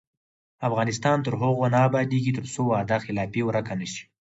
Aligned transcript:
افغانستان 0.67 1.17
تر 1.25 1.33
هغو 1.41 1.65
نه 1.73 1.79
ابادیږي، 1.87 2.31
ترڅو 2.37 2.61
وعده 2.71 2.97
خلافي 3.05 3.41
ورکه 3.45 3.73
نشي. 3.81 4.03